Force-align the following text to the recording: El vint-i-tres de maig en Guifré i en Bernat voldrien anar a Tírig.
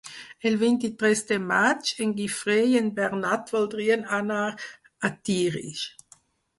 El 0.49 0.55
vint-i-tres 0.61 1.21
de 1.31 1.37
maig 1.51 1.91
en 2.07 2.15
Guifré 2.21 2.57
i 2.71 2.75
en 2.81 2.89
Bernat 3.03 3.55
voldrien 3.59 4.11
anar 4.25 4.43
a 5.13 5.17
Tírig. 5.27 5.89